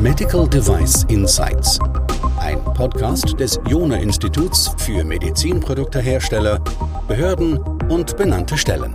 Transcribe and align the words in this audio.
Medical 0.00 0.48
Device 0.48 1.04
Insights. 1.08 1.78
Ein 2.38 2.62
Podcast 2.64 3.38
des 3.38 3.60
Jona 3.68 3.96
Instituts 3.96 4.74
für 4.78 5.04
Medizinproduktehersteller, 5.04 6.58
Behörden 7.06 7.58
und 7.90 8.16
benannte 8.16 8.56
Stellen. 8.56 8.92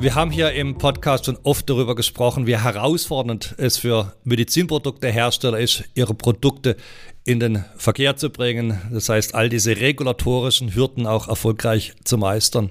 Wir 0.00 0.14
haben 0.14 0.30
hier 0.30 0.52
im 0.52 0.76
Podcast 0.76 1.26
schon 1.26 1.38
oft 1.44 1.68
darüber 1.70 1.94
gesprochen, 1.94 2.46
wie 2.46 2.58
herausfordernd 2.58 3.54
es 3.58 3.78
für 3.78 4.14
Medizinproduktehersteller 4.24 5.58
ist, 5.58 5.84
ihre 5.94 6.14
Produkte 6.14 6.76
in 7.24 7.40
den 7.40 7.64
Verkehr 7.76 8.16
zu 8.16 8.30
bringen. 8.30 8.80
Das 8.92 9.08
heißt, 9.08 9.34
all 9.34 9.48
diese 9.48 9.80
regulatorischen 9.80 10.74
Hürden 10.74 11.06
auch 11.06 11.28
erfolgreich 11.28 11.94
zu 12.04 12.18
meistern. 12.18 12.70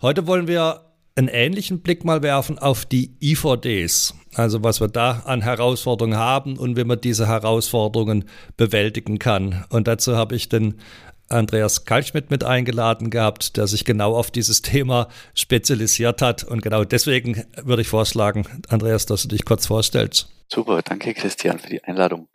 Heute 0.00 0.26
wollen 0.26 0.48
wir 0.48 0.92
einen 1.14 1.28
ähnlichen 1.28 1.80
Blick 1.80 2.04
mal 2.04 2.22
werfen 2.22 2.58
auf 2.58 2.86
die 2.86 3.16
IVDs, 3.20 4.14
also 4.34 4.64
was 4.64 4.80
wir 4.80 4.88
da 4.88 5.22
an 5.26 5.42
Herausforderungen 5.42 6.16
haben 6.16 6.56
und 6.56 6.76
wie 6.76 6.84
man 6.84 7.00
diese 7.00 7.28
Herausforderungen 7.28 8.24
bewältigen 8.56 9.18
kann. 9.18 9.64
Und 9.68 9.88
dazu 9.88 10.16
habe 10.16 10.34
ich 10.34 10.48
den 10.48 10.80
Andreas 11.28 11.84
Kalschmidt 11.84 12.30
mit 12.30 12.44
eingeladen 12.44 13.10
gehabt, 13.10 13.56
der 13.56 13.66
sich 13.66 13.84
genau 13.84 14.16
auf 14.16 14.30
dieses 14.30 14.62
Thema 14.62 15.08
spezialisiert 15.34 16.22
hat. 16.22 16.44
Und 16.44 16.62
genau 16.62 16.84
deswegen 16.84 17.44
würde 17.62 17.82
ich 17.82 17.88
vorschlagen, 17.88 18.46
Andreas, 18.68 19.06
dass 19.06 19.22
du 19.22 19.28
dich 19.28 19.44
kurz 19.44 19.66
vorstellst. 19.66 20.28
Super, 20.48 20.82
danke 20.82 21.14
Christian 21.14 21.58
für 21.58 21.70
die 21.70 21.82
Einladung. 21.84 22.28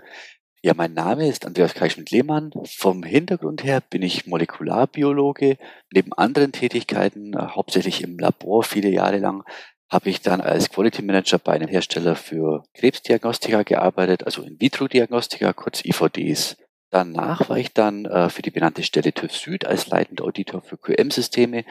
Ja, 0.67 0.73
mein 0.75 0.93
Name 0.93 1.29
ist 1.29 1.45
Andreas 1.45 1.73
Kalschmidt-Lehmann. 1.75 2.51
Vom 2.65 3.01
Hintergrund 3.01 3.63
her 3.63 3.79
bin 3.79 4.01
ich 4.01 4.27
Molekularbiologe. 4.27 5.57
Neben 5.93 6.11
anderen 6.11 6.51
Tätigkeiten, 6.51 7.35
äh, 7.35 7.37
hauptsächlich 7.37 8.03
im 8.03 8.19
Labor 8.19 8.63
viele 8.63 8.89
Jahre 8.89 9.17
lang, 9.19 9.45
habe 9.89 10.09
ich 10.09 10.19
dann 10.19 10.41
als 10.41 10.69
Quality 10.69 11.03
Manager 11.03 11.37
bei 11.37 11.53
einem 11.53 11.69
Hersteller 11.69 12.17
für 12.17 12.63
Krebsdiagnostika 12.73 13.63
gearbeitet, 13.63 14.25
also 14.25 14.41
In-vitro-Diagnostika, 14.41 15.53
kurz 15.53 15.85
IVDs. 15.85 16.57
Danach 16.89 17.47
war 17.47 17.57
ich 17.57 17.71
dann 17.73 18.03
äh, 18.03 18.27
für 18.29 18.41
die 18.41 18.51
benannte 18.51 18.83
Stelle 18.83 19.13
TÜV 19.13 19.31
Süd 19.31 19.65
als 19.65 19.87
leitender 19.87 20.25
Auditor 20.25 20.61
für 20.61 20.75
QM-Systeme 20.77 21.63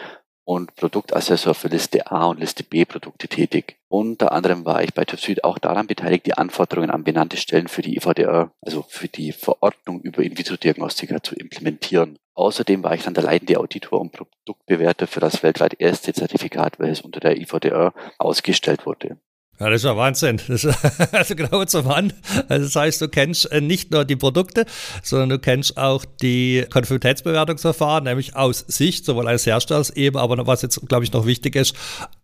und 0.46 0.76
Produktassessor 0.76 1.54
für 1.54 1.68
Liste 1.68 2.10
A 2.10 2.26
und 2.26 2.38
Liste 2.38 2.62
B 2.62 2.84
Produkte 2.84 3.26
tätig. 3.26 3.76
Unter 3.88 4.30
anderem 4.32 4.64
war 4.64 4.82
ich 4.82 4.94
bei 4.94 5.04
TÜV 5.04 5.20
Süd 5.20 5.44
auch 5.44 5.58
daran 5.58 5.88
beteiligt, 5.88 6.24
die 6.26 6.34
Anforderungen 6.34 6.90
an 6.90 7.02
benannte 7.02 7.36
Stellen 7.36 7.66
für 7.66 7.82
die 7.82 7.96
IVDR, 7.96 8.52
also 8.60 8.84
für 8.88 9.08
die 9.08 9.32
Verordnung 9.32 10.00
über 10.00 10.22
In-vitro-Diagnostika 10.22 11.22
zu 11.22 11.34
implementieren. 11.34 12.18
Außerdem 12.34 12.84
war 12.84 12.94
ich 12.94 13.02
dann 13.02 13.14
der 13.14 13.24
leitende 13.24 13.58
Auditor 13.58 14.00
und 14.00 14.12
Produktbewerter 14.12 15.08
für 15.08 15.20
das 15.20 15.42
weltweit 15.42 15.80
erste 15.80 16.12
Zertifikat, 16.12 16.78
welches 16.78 17.00
unter 17.00 17.18
der 17.18 17.40
IVDR 17.40 17.92
ausgestellt 18.18 18.86
wurde. 18.86 19.18
Ja, 19.58 19.70
das 19.70 19.76
ist 19.76 19.84
ja 19.84 19.96
Wahnsinn. 19.96 20.40
Das 20.48 20.64
ist 20.64 20.76
also 21.12 21.34
genau 21.34 21.64
zum 21.64 21.86
Mann. 21.86 22.12
Also 22.48 22.66
das 22.66 22.76
heißt, 22.76 23.00
du 23.00 23.08
kennst 23.08 23.50
äh, 23.50 23.60
nicht 23.60 23.90
nur 23.90 24.04
die 24.04 24.16
Produkte, 24.16 24.66
sondern 25.02 25.30
du 25.30 25.38
kennst 25.38 25.78
auch 25.78 26.04
die 26.20 26.66
Konformitätsbewertungsverfahren, 26.70 28.04
nämlich 28.04 28.36
aus 28.36 28.64
Sicht 28.68 29.06
sowohl 29.06 29.28
eines 29.28 29.46
Herstellers 29.46 29.90
eben, 29.90 30.18
aber 30.18 30.46
was 30.46 30.62
jetzt, 30.62 30.80
glaube 30.88 31.04
ich, 31.04 31.12
noch 31.12 31.26
wichtig 31.26 31.56
ist, 31.56 31.74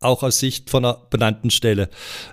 auch 0.00 0.22
aus 0.22 0.38
Sicht 0.38 0.68
von 0.68 0.84
einer 0.84 0.98
benannten 1.08 1.50
Stelle. 1.50 1.88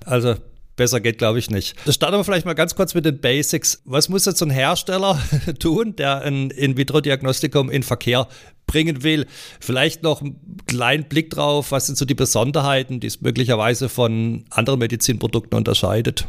Also 0.06 0.36
Besser 0.80 1.02
geht, 1.02 1.18
glaube 1.18 1.40
ich, 1.40 1.50
nicht. 1.50 1.76
Starten 1.90 2.16
wir 2.16 2.24
vielleicht 2.24 2.46
mal 2.46 2.54
ganz 2.54 2.74
kurz 2.74 2.94
mit 2.94 3.04
den 3.04 3.20
Basics. 3.20 3.82
Was 3.84 4.08
muss 4.08 4.24
jetzt 4.24 4.42
ein 4.42 4.50
Hersteller 4.50 5.22
tun, 5.60 5.94
der 5.98 6.22
ein 6.22 6.52
In-vitro-Diagnostikum 6.52 7.70
in 7.70 7.84
Verkehr 7.84 8.30
bringen 8.66 9.04
will? 9.04 9.26
Vielleicht 9.60 10.04
noch 10.04 10.22
einen 10.22 10.40
kleinen 10.68 11.04
Blick 11.04 11.32
drauf, 11.32 11.74
was 11.74 11.88
sind 11.88 11.98
so 11.98 12.06
die 12.06 12.16
Besonderheiten, 12.16 13.02
die 13.02 13.08
es 13.08 13.20
möglicherweise 13.20 13.90
von 13.90 14.46
anderen 14.52 14.80
Medizinprodukten 14.80 15.58
unterscheidet? 15.58 16.28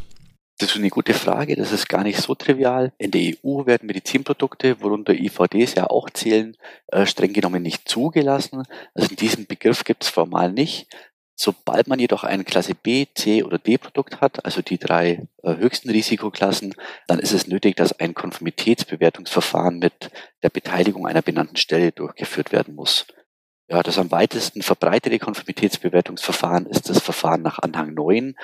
Das 0.58 0.72
ist 0.72 0.76
eine 0.76 0.90
gute 0.90 1.14
Frage. 1.14 1.54
Das 1.54 1.70
ist 1.70 1.88
gar 1.88 2.02
nicht 2.02 2.20
so 2.20 2.34
trivial. 2.34 2.92
In 2.98 3.12
der 3.12 3.20
EU 3.22 3.64
werden 3.66 3.86
Medizinprodukte, 3.86 4.82
worunter 4.82 5.14
IVDs 5.14 5.74
ja 5.74 5.88
auch 5.88 6.10
zählen, 6.10 6.54
äh, 6.88 7.06
streng 7.06 7.32
genommen 7.32 7.62
nicht 7.62 7.88
zugelassen. 7.88 8.64
Also 8.94 9.08
in 9.10 9.16
diesem 9.16 9.46
Begriff 9.46 9.84
gibt 9.84 10.02
es 10.02 10.10
formal 10.10 10.52
nicht. 10.52 10.88
Sobald 11.42 11.88
man 11.88 11.98
jedoch 11.98 12.22
ein 12.22 12.44
Klasse 12.44 12.74
B, 12.74 13.06
C 13.14 13.42
oder 13.42 13.56
D 13.56 13.78
Produkt 13.78 14.20
hat, 14.20 14.44
also 14.44 14.60
die 14.60 14.76
drei 14.76 15.26
äh, 15.42 15.56
höchsten 15.56 15.88
Risikoklassen, 15.88 16.74
dann 17.06 17.18
ist 17.18 17.32
es 17.32 17.46
nötig, 17.46 17.76
dass 17.76 17.98
ein 17.98 18.12
Konformitätsbewertungsverfahren 18.12 19.78
mit 19.78 20.10
der 20.42 20.50
Beteiligung 20.50 21.06
einer 21.06 21.22
benannten 21.22 21.56
Stelle 21.56 21.92
durchgeführt 21.92 22.52
werden 22.52 22.74
muss. 22.74 23.06
Ja, 23.70 23.82
das 23.82 23.96
am 23.96 24.10
weitesten 24.10 24.60
verbreitete 24.60 25.18
Konformitätsbewertungsverfahren 25.18 26.66
ist 26.66 26.90
das 26.90 26.98
Verfahren 26.98 27.40
nach 27.40 27.58
Anhang 27.58 27.94
9 27.94 28.34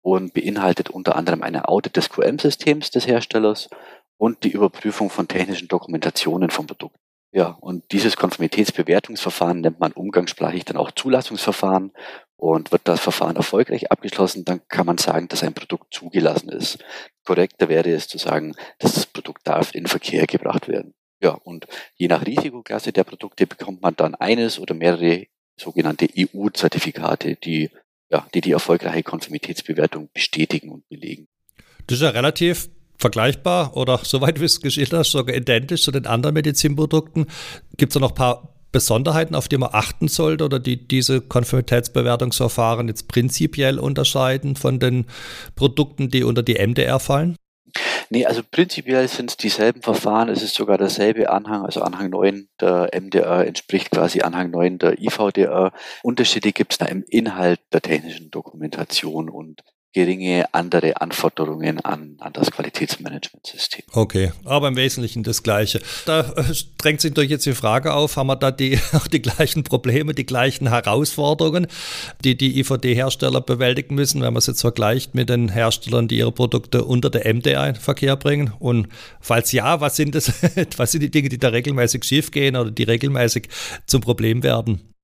und 0.00 0.32
beinhaltet 0.32 0.88
unter 0.88 1.14
anderem 1.14 1.42
eine 1.42 1.68
Audit 1.68 1.98
des 1.98 2.08
QM-Systems 2.08 2.90
des 2.90 3.06
Herstellers 3.06 3.68
und 4.16 4.44
die 4.44 4.52
Überprüfung 4.52 5.10
von 5.10 5.28
technischen 5.28 5.68
Dokumentationen 5.68 6.48
vom 6.48 6.66
Produkt. 6.66 6.96
Ja, 7.36 7.48
und 7.48 7.92
dieses 7.92 8.16
Konformitätsbewertungsverfahren 8.16 9.60
nennt 9.60 9.78
man 9.78 9.92
umgangssprachlich 9.92 10.64
dann 10.64 10.78
auch 10.78 10.90
Zulassungsverfahren 10.90 11.92
und 12.36 12.72
wird 12.72 12.88
das 12.88 12.98
Verfahren 12.98 13.36
erfolgreich 13.36 13.92
abgeschlossen, 13.92 14.46
dann 14.46 14.66
kann 14.68 14.86
man 14.86 14.96
sagen, 14.96 15.28
dass 15.28 15.42
ein 15.42 15.52
Produkt 15.52 15.92
zugelassen 15.92 16.48
ist. 16.48 16.78
Korrekter 17.26 17.68
wäre 17.68 17.90
es 17.90 18.08
zu 18.08 18.16
sagen, 18.16 18.54
dass 18.78 18.94
das 18.94 19.04
Produkt 19.04 19.46
darf 19.46 19.74
in 19.74 19.86
Verkehr 19.86 20.26
gebracht 20.26 20.66
werden. 20.66 20.94
Ja, 21.22 21.32
und 21.32 21.66
je 21.96 22.08
nach 22.08 22.24
Risikoklasse 22.24 22.90
der 22.94 23.04
Produkte 23.04 23.46
bekommt 23.46 23.82
man 23.82 23.94
dann 23.94 24.14
eines 24.14 24.58
oder 24.58 24.72
mehrere 24.74 25.26
sogenannte 25.60 26.08
EU-Zertifikate, 26.16 27.36
die, 27.36 27.68
ja, 28.08 28.26
die 28.32 28.40
die 28.40 28.52
erfolgreiche 28.52 29.02
Konformitätsbewertung 29.02 30.08
bestätigen 30.14 30.70
und 30.70 30.88
belegen. 30.88 31.28
Das 31.86 31.98
ist 31.98 32.02
ja 32.02 32.08
relativ 32.08 32.70
vergleichbar 32.98 33.76
oder 33.76 34.00
soweit 34.02 34.40
wie 34.40 34.44
es 34.44 34.60
geschildert 34.60 35.00
hast, 35.00 35.10
sogar 35.12 35.34
identisch 35.34 35.82
zu 35.82 35.90
den 35.90 36.06
anderen 36.06 36.34
Medizinprodukten. 36.34 37.26
Gibt 37.76 37.90
es 37.90 37.94
da 37.94 38.00
noch 38.00 38.10
ein 38.10 38.16
paar 38.16 38.56
Besonderheiten, 38.72 39.34
auf 39.34 39.48
die 39.48 39.56
man 39.56 39.70
achten 39.72 40.08
sollte 40.08 40.44
oder 40.44 40.58
die 40.58 40.86
diese 40.86 41.20
Konformitätsbewertungsverfahren 41.22 42.88
jetzt 42.88 43.08
prinzipiell 43.08 43.78
unterscheiden 43.78 44.56
von 44.56 44.78
den 44.78 45.06
Produkten, 45.54 46.10
die 46.10 46.24
unter 46.24 46.42
die 46.42 46.54
MDR 46.54 47.00
fallen? 47.00 47.36
Nee, 48.10 48.24
also 48.24 48.42
prinzipiell 48.48 49.08
sind 49.08 49.30
es 49.30 49.36
dieselben 49.36 49.82
Verfahren, 49.82 50.28
es 50.28 50.42
ist 50.42 50.54
sogar 50.54 50.78
derselbe 50.78 51.30
Anhang, 51.30 51.64
also 51.64 51.82
Anhang 51.82 52.10
9 52.10 52.48
der 52.60 52.90
MDR 52.92 53.46
entspricht 53.46 53.90
quasi 53.90 54.20
Anhang 54.20 54.50
9 54.50 54.78
der 54.78 55.00
IVDR. 55.00 55.72
Unterschiede 56.02 56.52
gibt 56.52 56.72
es 56.72 56.78
da 56.78 56.86
im 56.86 57.02
Inhalt 57.08 57.60
der 57.72 57.82
technischen 57.82 58.30
Dokumentation 58.30 59.28
und 59.28 59.62
geringe 59.96 60.44
andere 60.52 61.00
Anforderungen 61.00 61.80
an, 61.80 62.16
an 62.20 62.34
das 62.34 62.50
Qualitätsmanagementsystem. 62.50 63.82
Okay, 63.92 64.30
aber 64.44 64.68
im 64.68 64.76
Wesentlichen 64.76 65.22
das 65.22 65.42
Gleiche. 65.42 65.80
Da 66.04 66.20
äh, 66.36 66.44
drängt 66.76 67.00
sich 67.00 67.14
durch 67.14 67.30
jetzt 67.30 67.46
die 67.46 67.54
Frage 67.54 67.94
auf, 67.94 68.18
haben 68.18 68.26
wir 68.26 68.36
da 68.36 68.50
die, 68.50 68.78
die 69.12 69.22
gleichen 69.22 69.62
Probleme, 69.62 70.12
die 70.12 70.26
gleichen 70.26 70.68
Herausforderungen, 70.68 71.66
die 72.22 72.36
die 72.36 72.60
IVD-Hersteller 72.60 73.40
bewältigen 73.40 73.94
müssen, 73.94 74.20
wenn 74.20 74.34
man 74.34 74.40
es 74.40 74.46
jetzt 74.48 74.60
vergleicht 74.60 75.14
mit 75.14 75.30
den 75.30 75.48
Herstellern, 75.48 76.08
die 76.08 76.18
ihre 76.18 76.32
Produkte 76.32 76.84
unter 76.84 77.08
der 77.08 77.32
MDA 77.32 77.66
in 77.66 77.76
Verkehr 77.76 78.16
bringen? 78.16 78.52
Und 78.58 78.88
falls 79.22 79.50
ja, 79.52 79.80
was 79.80 79.96
sind 79.96 80.14
das, 80.14 80.30
was 80.76 80.92
sind 80.92 81.04
die 81.04 81.10
Dinge, 81.10 81.30
die 81.30 81.38
da 81.38 81.48
regelmäßig 81.48 82.04
schiefgehen 82.04 82.56
oder 82.56 82.70
die 82.70 82.82
regelmäßig 82.82 83.48
zum 83.86 84.02
Problem 84.02 84.42
werden? 84.42 84.95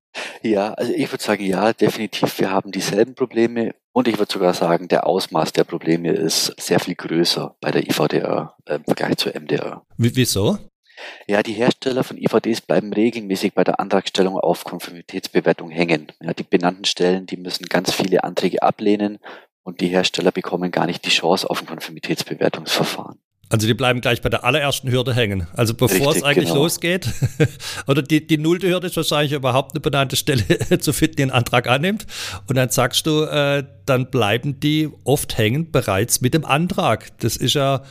Ja, 0.42 0.74
also 0.74 0.92
ich 0.92 1.10
würde 1.10 1.22
sagen, 1.22 1.44
ja, 1.44 1.72
definitiv. 1.72 2.38
Wir 2.38 2.50
haben 2.50 2.72
dieselben 2.72 3.14
Probleme 3.14 3.74
und 3.92 4.08
ich 4.08 4.18
würde 4.18 4.32
sogar 4.32 4.54
sagen, 4.54 4.88
der 4.88 5.06
Ausmaß 5.06 5.52
der 5.52 5.64
Probleme 5.64 6.10
ist 6.12 6.54
sehr 6.60 6.80
viel 6.80 6.94
größer 6.94 7.56
bei 7.60 7.70
der 7.70 7.86
IVDR 7.88 8.56
äh, 8.66 8.76
im 8.76 8.84
Vergleich 8.84 9.16
zur 9.16 9.34
MDR. 9.34 9.84
Wie, 9.96 10.14
wieso? 10.14 10.58
Ja, 11.26 11.42
die 11.42 11.54
Hersteller 11.54 12.04
von 12.04 12.18
IVDs 12.18 12.60
bleiben 12.60 12.92
regelmäßig 12.92 13.54
bei 13.54 13.64
der 13.64 13.80
Antragstellung 13.80 14.38
auf 14.38 14.64
Konformitätsbewertung 14.64 15.70
hängen. 15.70 16.12
Ja, 16.20 16.32
die 16.32 16.42
benannten 16.42 16.84
Stellen, 16.84 17.26
die 17.26 17.36
müssen 17.36 17.66
ganz 17.66 17.92
viele 17.92 18.24
Anträge 18.24 18.62
ablehnen 18.62 19.18
und 19.62 19.80
die 19.80 19.88
Hersteller 19.88 20.32
bekommen 20.32 20.70
gar 20.70 20.86
nicht 20.86 21.04
die 21.04 21.10
Chance 21.10 21.48
auf 21.48 21.60
ein 21.60 21.66
Konformitätsbewertungsverfahren. 21.66 23.18
Also 23.52 23.66
die 23.66 23.74
bleiben 23.74 24.00
gleich 24.00 24.22
bei 24.22 24.30
der 24.30 24.44
allerersten 24.44 24.90
Hürde 24.90 25.12
hängen. 25.12 25.46
Also 25.54 25.74
bevor 25.74 25.98
Richtig, 25.98 26.16
es 26.16 26.22
eigentlich 26.22 26.48
genau. 26.48 26.62
losgeht. 26.62 27.10
Oder 27.86 28.00
die, 28.00 28.26
die 28.26 28.38
nullte 28.38 28.66
Hürde 28.66 28.86
ist 28.86 28.96
wahrscheinlich 28.96 29.32
überhaupt 29.32 29.74
eine 29.74 29.80
benannte 29.80 30.16
Stelle 30.16 30.44
zu 30.80 30.94
finden, 30.94 31.16
die 31.16 31.22
einen 31.24 31.32
Antrag 31.32 31.68
annimmt. 31.68 32.06
Und 32.48 32.56
dann 32.56 32.70
sagst 32.70 33.06
du, 33.06 33.24
äh, 33.24 33.62
dann 33.84 34.10
bleiben 34.10 34.58
die 34.58 34.88
oft 35.04 35.36
hängen 35.36 35.70
bereits 35.70 36.22
mit 36.22 36.32
dem 36.32 36.46
Antrag. 36.46 37.10
Das 37.18 37.36
ist 37.36 37.52
ja 37.52 37.82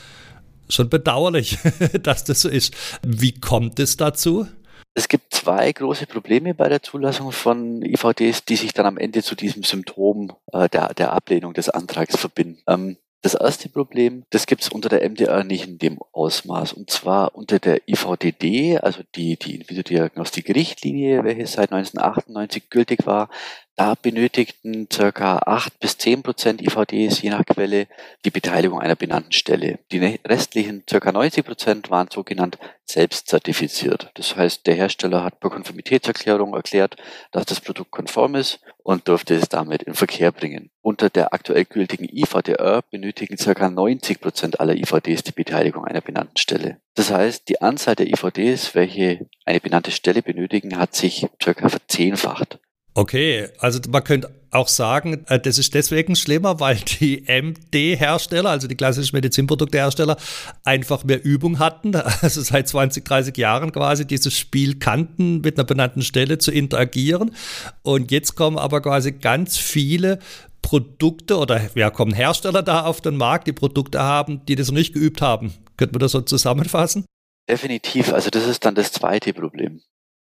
schon 0.67 0.89
bedauerlich, 0.89 1.59
dass 2.01 2.23
das 2.23 2.41
so 2.41 2.49
ist. 2.49 2.73
Wie 3.05 3.39
kommt 3.39 3.77
es 3.79 3.97
dazu? 3.97 4.47
Es 4.95 5.07
gibt 5.09 5.31
zwei 5.31 5.71
große 5.71 6.07
Probleme 6.07 6.55
bei 6.55 6.69
der 6.69 6.81
Zulassung 6.81 7.31
von 7.31 7.83
IVDs, 7.83 8.45
die 8.45 8.55
sich 8.55 8.73
dann 8.73 8.87
am 8.87 8.97
Ende 8.97 9.21
zu 9.21 9.35
diesem 9.35 9.61
Symptom 9.61 10.33
äh, 10.53 10.67
der, 10.69 10.95
der 10.95 11.13
Ablehnung 11.13 11.53
des 11.53 11.69
Antrags 11.69 12.17
verbinden. 12.17 12.63
Ähm, 12.65 12.97
Das 13.23 13.35
erste 13.35 13.69
Problem, 13.69 14.23
das 14.31 14.47
gibt 14.47 14.63
es 14.63 14.69
unter 14.69 14.89
der 14.89 15.07
MDR 15.07 15.43
nicht 15.43 15.67
in 15.67 15.77
dem 15.77 15.99
Ausmaß. 16.11 16.73
Und 16.73 16.89
zwar 16.89 17.35
unter 17.35 17.59
der 17.59 17.87
IVDD, 17.87 18.79
also 18.81 19.03
die, 19.15 19.37
die 19.37 19.53
Individualdiagnostik-Richtlinie, 19.53 21.23
welche 21.23 21.45
seit 21.45 21.71
1998 21.71 22.71
gültig 22.71 23.05
war, 23.05 23.29
da 23.75 23.95
benötigten 23.95 24.87
circa 24.91 25.37
8 25.45 25.79
bis 25.79 25.97
10 25.97 26.23
Prozent 26.23 26.61
IVDs 26.61 27.21
je 27.21 27.29
nach 27.29 27.45
Quelle 27.45 27.87
die 28.25 28.29
Beteiligung 28.29 28.79
einer 28.79 28.95
benannten 28.95 29.31
Stelle. 29.31 29.79
Die 29.91 29.99
ne-, 29.99 30.19
restlichen 30.25 30.83
circa 30.89 31.11
90 31.11 31.45
Prozent 31.45 31.89
waren 31.89 32.09
sogenannt 32.11 32.57
selbstzertifiziert. 32.85 34.11
Das 34.15 34.35
heißt, 34.35 34.67
der 34.67 34.75
Hersteller 34.75 35.23
hat 35.23 35.39
per 35.39 35.49
Konformitätserklärung 35.49 36.53
erklärt, 36.53 36.97
dass 37.31 37.45
das 37.45 37.61
Produkt 37.61 37.91
konform 37.91 38.35
ist 38.35 38.59
und 38.83 39.07
durfte 39.07 39.35
es 39.35 39.49
damit 39.49 39.83
in 39.83 39.93
Verkehr 39.93 40.31
bringen. 40.31 40.69
Unter 40.81 41.09
der 41.09 41.33
aktuell 41.33 41.65
gültigen 41.65 42.09
IVDR 42.11 42.81
benötigen 42.81 43.37
circa 43.37 43.69
90 43.69 44.19
Prozent 44.19 44.59
aller 44.59 44.75
IVDs 44.75 45.23
die 45.23 45.31
Beteiligung 45.31 45.85
einer 45.85 46.01
benannten 46.01 46.37
Stelle. 46.37 46.81
Das 46.95 47.11
heißt, 47.11 47.47
die 47.47 47.61
Anzahl 47.61 47.95
der 47.95 48.07
IVDs, 48.07 48.75
welche 48.75 49.27
eine 49.45 49.59
benannte 49.59 49.91
Stelle 49.91 50.21
benötigen, 50.21 50.77
hat 50.77 50.93
sich 50.93 51.27
circa 51.41 51.69
verzehnfacht. 51.69 52.59
Okay, 52.93 53.47
also 53.59 53.79
man 53.89 54.03
könnte 54.03 54.29
auch 54.51 54.67
sagen, 54.67 55.25
äh, 55.27 55.39
das 55.39 55.57
ist 55.57 55.73
deswegen 55.73 56.15
schlimmer, 56.15 56.59
weil 56.59 56.75
die 56.75 57.23
MD-Hersteller, 57.25 58.49
also 58.49 58.67
die 58.67 58.75
klassischen 58.75 59.15
Medizinproduktehersteller, 59.15 60.17
einfach 60.65 61.05
mehr 61.05 61.23
Übung 61.23 61.59
hatten, 61.59 61.95
also 62.21 62.41
seit 62.41 62.67
20, 62.67 63.05
30 63.05 63.37
Jahren 63.37 63.71
quasi 63.71 64.05
dieses 64.05 64.37
Spiel 64.37 64.77
kannten, 64.77 65.39
mit 65.39 65.57
einer 65.57 65.65
benannten 65.65 66.01
Stelle 66.01 66.37
zu 66.37 66.51
interagieren. 66.51 67.33
Und 67.81 68.11
jetzt 68.11 68.35
kommen 68.35 68.57
aber 68.57 68.81
quasi 68.81 69.13
ganz 69.13 69.57
viele 69.57 70.19
Produkte 70.61 71.37
oder 71.37 71.71
ja, 71.75 71.89
kommen 71.89 72.13
Hersteller 72.13 72.61
da 72.61 72.85
auf 72.85 72.99
den 72.99 73.15
Markt, 73.15 73.47
die 73.47 73.53
Produkte 73.53 74.01
haben, 74.01 74.45
die 74.45 74.55
das 74.55 74.67
noch 74.67 74.75
nicht 74.75 74.93
geübt 74.93 75.21
haben. 75.21 75.53
Könnte 75.77 75.93
man 75.93 76.01
das 76.01 76.11
so 76.11 76.21
zusammenfassen? 76.21 77.05
Definitiv. 77.49 78.13
Also 78.13 78.29
das 78.29 78.45
ist 78.47 78.65
dann 78.65 78.75
das 78.75 78.91
zweite 78.91 79.33
Problem. 79.33 79.81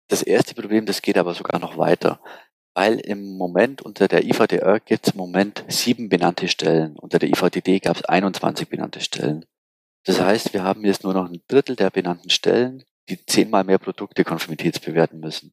Das 0.08 0.22
erste 0.22 0.54
Problem, 0.54 0.86
das 0.86 1.02
geht 1.02 1.18
aber 1.18 1.34
sogar 1.34 1.60
noch 1.60 1.76
weiter 1.76 2.20
weil 2.74 2.98
im 3.00 3.36
Moment 3.36 3.82
unter 3.82 4.08
der 4.08 4.24
IVDR 4.24 4.80
gibt 4.80 5.06
es 5.06 5.12
im 5.14 5.19
Moment 5.19 5.64
sieben 5.69 6.08
benannte 6.08 6.48
Stellen. 6.48 6.96
Unter 6.96 7.19
der 7.19 7.28
IVDD 7.28 7.80
gab 7.80 7.96
es 7.96 8.04
21 8.04 8.69
benannte 8.69 9.00
Stellen. 9.00 9.44
Das 10.04 10.20
heißt, 10.20 10.52
wir 10.52 10.64
haben 10.64 10.84
jetzt 10.84 11.04
nur 11.04 11.14
noch 11.14 11.28
ein 11.28 11.42
Drittel 11.48 11.76
der 11.76 11.90
benannten 11.90 12.30
Stellen, 12.30 12.84
die 13.08 13.24
zehnmal 13.24 13.64
mehr 13.64 13.78
Produkte 13.78 14.24
konformitätsbewerten 14.24 15.20
müssen. 15.20 15.52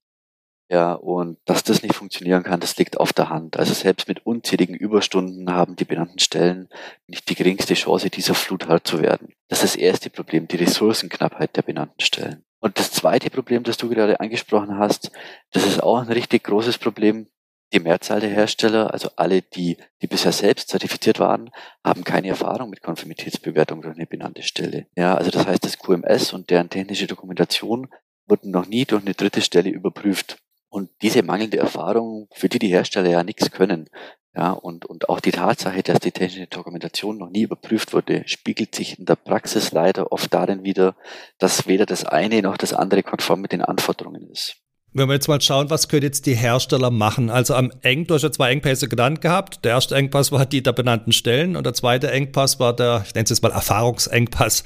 Ja, 0.72 0.94
und 0.94 1.40
dass 1.46 1.64
das 1.64 1.82
nicht 1.82 1.96
funktionieren 1.96 2.44
kann, 2.44 2.60
das 2.60 2.78
liegt 2.78 3.00
auf 3.00 3.12
der 3.12 3.30
Hand. 3.30 3.58
Also 3.58 3.74
selbst 3.74 4.08
mit 4.08 4.26
unzähligen 4.26 4.76
Überstunden 4.76 5.52
haben 5.52 5.76
die 5.76 5.86
benannten 5.86 6.20
Stellen 6.20 6.70
nicht 7.08 7.28
die 7.28 7.36
geringste 7.36 7.74
Chance, 7.74 8.12
dieser 8.12 8.36
Flut 8.36 8.68
hart 8.68 8.86
zu 8.88 9.02
werden. 9.02 9.34
Das 9.48 9.64
ist 9.64 9.76
das 9.76 9.82
erste 9.82 10.12
Problem, 10.12 10.48
die 10.48 10.58
Ressourcenknappheit 10.58 11.56
der 11.56 11.64
benannten 11.64 12.02
Stellen. 12.02 12.46
Und 12.60 12.78
das 12.78 12.92
zweite 12.92 13.30
Problem, 13.30 13.64
das 13.64 13.78
du 13.78 13.90
gerade 13.90 14.20
angesprochen 14.20 14.78
hast, 14.78 15.12
das 15.52 15.66
ist 15.66 15.82
auch 15.82 16.02
ein 16.02 16.12
richtig 16.12 16.44
großes 16.44 16.78
Problem. 16.78 17.28
Die 17.72 17.80
Mehrzahl 17.80 18.20
der 18.20 18.32
Hersteller, 18.32 18.92
also 18.94 19.10
alle, 19.16 19.42
die, 19.42 19.78
die 20.02 20.08
bisher 20.08 20.32
selbst 20.32 20.70
zertifiziert 20.70 21.20
waren, 21.20 21.52
haben 21.86 22.04
keine 22.04 22.30
Erfahrung 22.30 22.70
mit 22.70 22.82
Konformitätsbewertung 22.82 23.82
durch 23.82 23.96
eine 23.96 24.08
benannte 24.08 24.42
Stelle. 24.42 24.88
Ja, 24.98 25.16
also 25.16 25.30
das 25.30 25.46
heißt, 25.46 25.64
das 25.64 25.78
QMS 25.78 26.34
und 26.34 26.50
deren 26.50 26.70
technische 26.70 27.06
Dokumentation 27.06 27.88
wurden 28.28 28.52
noch 28.52 28.66
nie 28.66 28.86
durch 28.86 29.04
eine 29.04 29.14
dritte 29.14 29.42
Stelle 29.42 29.70
überprüft. 29.70 30.38
Und 30.70 30.90
diese 31.02 31.24
mangelnde 31.24 31.58
Erfahrung, 31.58 32.28
für 32.32 32.50
die 32.50 32.60
die 32.60 32.68
Hersteller 32.68 33.10
ja 33.10 33.24
nichts 33.24 33.52
können, 33.52 33.90
ja, 34.36 34.52
und, 34.52 34.86
und 34.86 35.10
auch 35.10 35.20
die 35.20 35.32
Tatsache, 35.32 35.82
dass 35.82 36.00
die 36.00 36.12
technische 36.12 36.48
Dokumentation 36.48 37.18
noch 37.18 37.30
nie 37.30 37.42
überprüft 37.42 37.94
wurde, 37.94 38.24
spiegelt 38.28 38.76
sich 38.76 39.00
in 39.00 39.06
der 39.06 39.16
Praxis 39.16 39.72
leider 39.72 40.12
oft 40.12 40.34
darin 40.34 40.64
wieder, 40.64 40.96
dass 41.40 41.68
weder 41.68 41.86
das 41.86 42.06
eine 42.06 42.42
noch 42.42 42.58
das 42.58 42.74
andere 42.74 43.02
konform 43.04 43.42
mit 43.42 43.52
den 43.52 43.64
Anforderungen 43.64 44.30
ist. 44.30 44.58
Wenn 44.92 45.08
wir 45.08 45.14
jetzt 45.14 45.28
mal 45.28 45.40
schauen, 45.40 45.70
was 45.70 45.88
können 45.88 46.02
jetzt 46.02 46.26
die 46.26 46.34
Hersteller 46.34 46.90
machen? 46.90 47.30
Also 47.30 47.54
am 47.54 47.72
Eng, 47.84 48.08
du 48.08 48.16
hast 48.16 48.24
ja 48.24 48.32
zwei 48.32 48.52
Engpässe 48.52 48.88
genannt 48.88 49.22
gehabt. 49.22 49.64
Der 49.64 49.74
erste 49.74 49.96
Engpass 49.96 50.32
war 50.32 50.48
die 50.48 50.64
der 50.64 50.74
benannten 50.74 51.12
Stellen 51.12 51.56
und 51.56 51.64
der 51.64 51.76
zweite 51.76 52.10
Engpass 52.10 52.60
war 52.60 52.76
der, 52.76 53.04
ich 53.06 53.14
nenne 53.14 53.26
es 53.26 53.30
jetzt 53.30 53.44
mal 53.44 53.52
Erfahrungsengpass. 53.52 54.64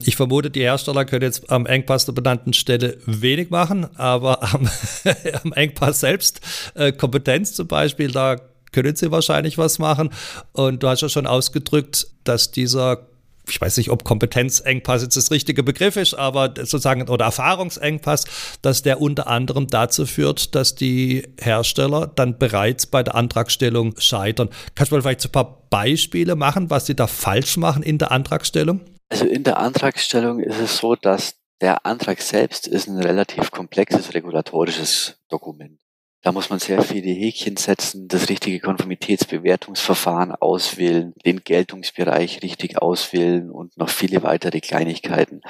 Ich 0.00 0.16
vermute, 0.16 0.50
die 0.50 0.62
Hersteller 0.62 1.04
können 1.04 1.22
jetzt 1.22 1.50
am 1.50 1.66
Engpass 1.66 2.04
der 2.04 2.12
benannten 2.14 2.52
Stelle 2.52 2.98
wenig 3.06 3.50
machen, 3.50 3.86
aber 3.96 4.42
am, 4.42 4.68
am 5.44 5.52
Engpass 5.52 6.00
selbst, 6.00 6.40
äh, 6.74 6.90
Kompetenz 6.90 7.54
zum 7.54 7.68
Beispiel, 7.68 8.10
da 8.10 8.38
können 8.72 8.96
sie 8.96 9.10
wahrscheinlich 9.10 9.58
was 9.58 9.78
machen. 9.78 10.10
Und 10.52 10.82
du 10.82 10.88
hast 10.88 11.02
ja 11.02 11.08
schon 11.08 11.26
ausgedrückt, 11.26 12.06
dass 12.24 12.50
dieser 12.50 13.06
ich 13.48 13.60
weiß 13.60 13.76
nicht, 13.78 13.90
ob 13.90 14.04
Kompetenzengpass 14.04 15.02
jetzt 15.02 15.16
das 15.16 15.30
richtige 15.30 15.62
Begriff 15.62 15.96
ist, 15.96 16.14
aber 16.14 16.54
sozusagen 16.56 17.08
oder 17.08 17.24
Erfahrungsengpass, 17.26 18.24
dass 18.62 18.82
der 18.82 19.00
unter 19.00 19.26
anderem 19.26 19.66
dazu 19.66 20.06
führt, 20.06 20.54
dass 20.54 20.74
die 20.74 21.26
Hersteller 21.40 22.06
dann 22.06 22.38
bereits 22.38 22.86
bei 22.86 23.02
der 23.02 23.14
Antragstellung 23.14 23.94
scheitern. 23.98 24.48
Kannst 24.74 24.92
du 24.92 24.96
mal 24.96 25.02
vielleicht 25.02 25.24
ein 25.24 25.32
paar 25.32 25.62
Beispiele 25.70 26.36
machen, 26.36 26.70
was 26.70 26.86
sie 26.86 26.94
da 26.94 27.06
falsch 27.06 27.56
machen 27.56 27.82
in 27.82 27.98
der 27.98 28.12
Antragstellung? 28.12 28.80
Also 29.08 29.24
in 29.24 29.42
der 29.42 29.58
Antragstellung 29.58 30.40
ist 30.40 30.60
es 30.60 30.76
so, 30.78 30.94
dass 30.94 31.34
der 31.60 31.84
Antrag 31.84 32.22
selbst 32.22 32.66
ist 32.66 32.88
ein 32.88 32.98
relativ 32.98 33.50
komplexes 33.50 34.14
regulatorisches 34.14 35.18
Dokument. 35.28 35.79
Da 36.22 36.32
muss 36.32 36.50
man 36.50 36.58
sehr 36.58 36.82
viele 36.82 37.10
Häkchen 37.10 37.56
setzen, 37.56 38.06
das 38.06 38.28
richtige 38.28 38.60
Konformitätsbewertungsverfahren 38.60 40.32
auswählen, 40.32 41.14
den 41.24 41.42
Geltungsbereich 41.44 42.42
richtig 42.42 42.80
auswählen 42.80 43.50
und 43.50 43.78
noch 43.78 43.88
viele 43.88 44.22
weitere 44.22 44.60
Kleinigkeiten. 44.60 45.40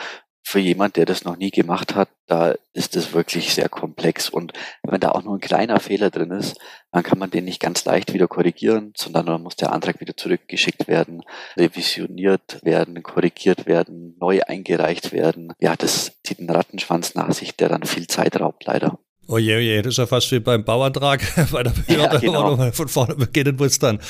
Für 0.42 0.60
jemand, 0.60 0.96
der 0.96 1.06
das 1.06 1.24
noch 1.24 1.36
nie 1.36 1.50
gemacht 1.50 1.94
hat, 1.94 2.08
da 2.26 2.54
ist 2.72 2.96
es 2.96 3.12
wirklich 3.12 3.52
sehr 3.52 3.68
komplex. 3.68 4.28
Und 4.28 4.52
wenn 4.82 5.00
da 5.00 5.10
auch 5.10 5.22
nur 5.22 5.34
ein 5.34 5.40
kleiner 5.40 5.80
Fehler 5.80 6.10
drin 6.10 6.30
ist, 6.30 6.58
dann 6.92 7.02
kann 7.02 7.18
man 7.18 7.30
den 7.30 7.44
nicht 7.44 7.60
ganz 7.60 7.84
leicht 7.84 8.14
wieder 8.14 8.26
korrigieren, 8.26 8.92
sondern 8.96 9.26
dann 9.26 9.42
muss 9.42 9.56
der 9.56 9.72
Antrag 9.72 10.00
wieder 10.00 10.16
zurückgeschickt 10.16 10.88
werden, 10.88 11.22
revisioniert 11.56 12.60
werden, 12.64 13.02
korrigiert 13.02 13.66
werden, 13.66 14.16
neu 14.20 14.40
eingereicht 14.42 15.12
werden. 15.12 15.52
Ja, 15.60 15.76
das 15.76 16.20
zieht 16.24 16.38
einen 16.38 16.50
Rattenschwanz 16.50 17.14
nach 17.14 17.32
sich, 17.32 17.56
der 17.56 17.68
dann 17.68 17.82
viel 17.84 18.06
Zeit 18.06 18.40
raubt, 18.40 18.64
leider. 18.64 18.98
Oh 19.32 19.38
je, 19.38 19.54
oh 19.54 19.60
je, 19.60 19.80
das 19.80 19.94
ist 19.94 19.98
ja 19.98 20.06
fast 20.06 20.32
wie 20.32 20.40
beim 20.40 20.64
Bauantrag 20.64 21.22
bei 21.52 21.62
der 21.62 21.70
Behörde, 21.70 22.14
ja, 22.14 22.18
genau. 22.18 22.58
wo 22.58 22.72
von 22.72 22.88
vorne 22.88 23.14
beginnen 23.14 23.54
musst 23.56 23.80
dann. 23.80 24.00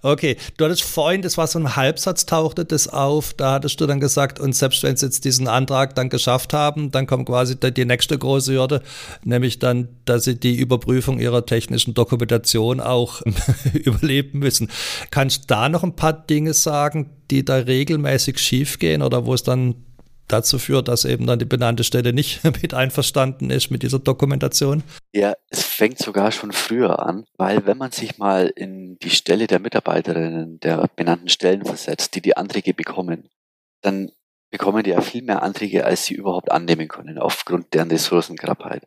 Okay, 0.00 0.38
du 0.56 0.64
hattest 0.64 0.84
vorhin, 0.84 1.20
das 1.20 1.36
war 1.36 1.46
so 1.46 1.58
ein 1.58 1.76
Halbsatz, 1.76 2.24
tauchte 2.24 2.64
das 2.64 2.88
auf, 2.88 3.34
da 3.34 3.52
hattest 3.52 3.78
du 3.78 3.86
dann 3.86 4.00
gesagt, 4.00 4.40
und 4.40 4.56
selbst 4.56 4.82
wenn 4.82 4.96
sie 4.96 5.04
jetzt 5.04 5.26
diesen 5.26 5.48
Antrag 5.48 5.94
dann 5.96 6.08
geschafft 6.08 6.54
haben, 6.54 6.90
dann 6.90 7.06
kommt 7.06 7.26
quasi 7.26 7.56
die 7.60 7.84
nächste 7.84 8.16
große 8.16 8.54
Hürde, 8.54 8.80
nämlich 9.22 9.58
dann, 9.58 9.88
dass 10.06 10.24
sie 10.24 10.40
die 10.40 10.54
Überprüfung 10.54 11.20
ihrer 11.20 11.44
technischen 11.44 11.92
Dokumentation 11.92 12.80
auch 12.80 13.20
überleben 13.74 14.38
müssen. 14.38 14.70
Kannst 15.10 15.42
du 15.42 15.46
da 15.48 15.68
noch 15.68 15.82
ein 15.82 15.94
paar 15.94 16.14
Dinge 16.14 16.54
sagen, 16.54 17.10
die 17.30 17.44
da 17.44 17.56
regelmäßig 17.56 18.38
schiefgehen 18.38 19.02
oder 19.02 19.26
wo 19.26 19.34
es 19.34 19.42
dann 19.42 19.74
dazu 20.32 20.58
führt, 20.58 20.88
dass 20.88 21.04
eben 21.04 21.26
dann 21.26 21.38
die 21.38 21.44
benannte 21.44 21.84
Stelle 21.84 22.12
nicht 22.12 22.42
mit 22.62 22.74
einverstanden 22.74 23.50
ist 23.50 23.70
mit 23.70 23.82
dieser 23.82 23.98
Dokumentation? 23.98 24.82
Ja, 25.12 25.34
es 25.48 25.62
fängt 25.62 25.98
sogar 25.98 26.32
schon 26.32 26.52
früher 26.52 27.04
an, 27.06 27.24
weil 27.36 27.66
wenn 27.66 27.78
man 27.78 27.90
sich 27.90 28.18
mal 28.18 28.52
in 28.54 28.98
die 28.98 29.10
Stelle 29.10 29.46
der 29.46 29.60
Mitarbeiterinnen 29.60 30.60
der 30.60 30.88
benannten 30.96 31.28
Stellen 31.28 31.64
versetzt, 31.64 32.14
die 32.14 32.22
die 32.22 32.36
Anträge 32.36 32.74
bekommen, 32.74 33.28
dann 33.82 34.10
bekommen 34.50 34.82
die 34.82 34.90
ja 34.90 35.00
viel 35.00 35.22
mehr 35.22 35.42
Anträge, 35.42 35.84
als 35.84 36.04
sie 36.04 36.14
überhaupt 36.14 36.50
annehmen 36.50 36.88
können, 36.88 37.18
aufgrund 37.18 37.72
deren 37.72 37.90
Ressourcenknappheit. 37.90 38.86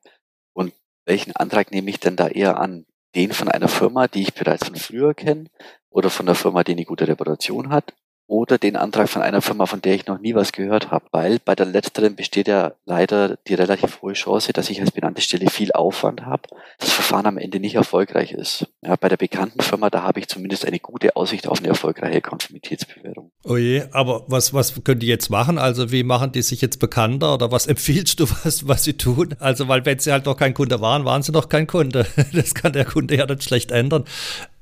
Und 0.54 0.74
welchen 1.06 1.36
Antrag 1.36 1.72
nehme 1.72 1.90
ich 1.90 2.00
denn 2.00 2.16
da 2.16 2.28
eher 2.28 2.60
an? 2.60 2.86
Den 3.16 3.32
von 3.32 3.48
einer 3.48 3.68
Firma, 3.68 4.08
die 4.08 4.24
ich 4.24 4.34
bereits 4.34 4.66
von 4.66 4.76
früher 4.76 5.14
kenne, 5.14 5.46
oder 5.90 6.10
von 6.10 6.26
der 6.26 6.36
Firma, 6.36 6.64
die 6.64 6.72
eine 6.72 6.86
gute 6.86 7.08
Reputation 7.08 7.70
hat, 7.70 7.94
oder 8.34 8.58
den 8.58 8.76
Antrag 8.76 9.10
von 9.10 9.22
einer 9.22 9.44
Firma, 9.44 9.68
von 9.68 9.80
der 9.80 9.94
ich 9.94 10.08
noch 10.08 10.20
nie 10.20 10.34
was 10.34 10.52
gehört 10.52 10.90
habe, 10.90 11.06
weil 11.12 11.38
bei 11.38 11.54
der 11.54 11.68
letzteren 11.68 12.16
besteht 12.16 12.48
ja 12.48 12.74
leider 12.84 13.38
die 13.48 13.54
relativ 13.54 14.02
hohe 14.02 14.14
Chance, 14.14 14.54
dass 14.54 14.72
ich 14.72 14.82
als 14.82 14.90
benannte 14.90 15.22
Stelle 15.22 15.52
viel 15.52 15.72
Aufwand 15.72 16.26
habe, 16.26 16.42
das 16.80 16.92
Verfahren 16.92 17.28
am 17.28 17.38
Ende 17.38 17.60
nicht 17.60 17.76
erfolgreich 17.76 18.32
ist. 18.32 18.66
Ja, 18.82 18.96
bei 18.96 19.08
der 19.08 19.18
bekannten 19.18 19.62
Firma, 19.62 19.92
da 19.92 20.02
habe 20.02 20.20
ich 20.20 20.28
zumindest 20.30 20.66
eine 20.66 20.80
gute 20.80 21.16
Aussicht 21.16 21.48
auf 21.48 21.60
eine 21.60 21.68
erfolgreiche 21.68 22.22
Konformitätsbewertung. 22.22 23.30
Oh 23.44 23.56
je, 23.58 23.84
aber 23.92 24.24
was, 24.26 24.52
was 24.52 24.84
können 24.84 25.00
die 25.00 25.08
jetzt 25.08 25.30
machen? 25.30 25.60
Also 25.60 25.92
wie 25.92 26.02
machen 26.02 26.32
die 26.32 26.42
sich 26.42 26.60
jetzt 26.60 26.80
bekannter 26.80 27.36
oder 27.36 27.52
was 27.52 27.68
empfiehlst 27.74 28.20
du, 28.20 28.28
was, 28.44 28.68
was 28.68 28.84
sie 28.84 28.94
tun? 28.94 29.36
Also 29.38 29.68
weil 29.68 29.86
wenn 29.86 30.00
sie 30.00 30.12
halt 30.12 30.26
noch 30.26 30.38
kein 30.38 30.56
Kunde 30.56 30.82
waren, 30.82 31.06
waren 31.06 31.22
sie 31.22 31.32
noch 31.32 31.50
kein 31.50 31.68
Kunde. 31.68 32.08
Das 32.34 32.56
kann 32.56 32.74
der 32.74 32.86
Kunde 32.86 33.16
ja 33.16 33.28
dann 33.28 33.42
schlecht 33.42 33.70
ändern. 33.70 34.06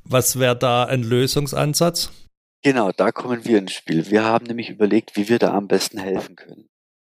Was 0.03 0.37
wäre 0.39 0.57
da 0.57 0.83
ein 0.83 1.03
Lösungsansatz? 1.03 2.09
Genau, 2.63 2.91
da 2.91 3.11
kommen 3.11 3.43
wir 3.45 3.57
ins 3.57 3.73
Spiel. 3.73 4.11
Wir 4.11 4.23
haben 4.23 4.45
nämlich 4.45 4.69
überlegt, 4.69 5.15
wie 5.15 5.29
wir 5.29 5.39
da 5.39 5.53
am 5.53 5.67
besten 5.67 5.97
helfen 5.97 6.35
können. 6.35 6.69